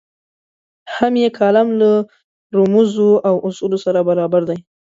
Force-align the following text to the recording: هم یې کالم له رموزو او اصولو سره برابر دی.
هم 0.95 1.13
یې 1.23 1.29
کالم 1.39 1.67
له 1.81 1.91
رموزو 2.57 3.09
او 3.27 3.35
اصولو 3.47 3.77
سره 3.85 3.99
برابر 4.09 4.41
دی. 4.49 4.59